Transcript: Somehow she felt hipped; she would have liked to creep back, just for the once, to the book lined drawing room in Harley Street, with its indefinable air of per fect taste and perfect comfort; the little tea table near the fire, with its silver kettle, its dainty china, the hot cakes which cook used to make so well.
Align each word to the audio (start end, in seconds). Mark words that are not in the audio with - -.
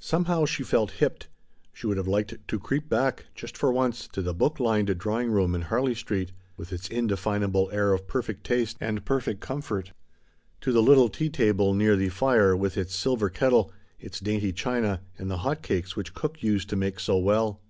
Somehow 0.00 0.46
she 0.46 0.62
felt 0.62 0.92
hipped; 0.92 1.28
she 1.74 1.86
would 1.86 1.98
have 1.98 2.08
liked 2.08 2.34
to 2.48 2.58
creep 2.58 2.88
back, 2.88 3.26
just 3.34 3.54
for 3.54 3.66
the 3.66 3.74
once, 3.74 4.08
to 4.14 4.22
the 4.22 4.32
book 4.32 4.58
lined 4.58 4.96
drawing 4.96 5.30
room 5.30 5.54
in 5.54 5.60
Harley 5.60 5.94
Street, 5.94 6.32
with 6.56 6.72
its 6.72 6.88
indefinable 6.88 7.68
air 7.70 7.92
of 7.92 8.08
per 8.08 8.22
fect 8.22 8.44
taste 8.44 8.78
and 8.80 9.04
perfect 9.04 9.40
comfort; 9.40 9.92
the 10.62 10.80
little 10.80 11.10
tea 11.10 11.28
table 11.28 11.74
near 11.74 11.96
the 11.96 12.08
fire, 12.08 12.56
with 12.56 12.78
its 12.78 12.94
silver 12.96 13.28
kettle, 13.28 13.70
its 14.00 14.20
dainty 14.20 14.54
china, 14.54 15.02
the 15.18 15.36
hot 15.44 15.60
cakes 15.60 15.96
which 15.96 16.14
cook 16.14 16.42
used 16.42 16.70
to 16.70 16.76
make 16.76 16.98
so 16.98 17.18
well. 17.18 17.60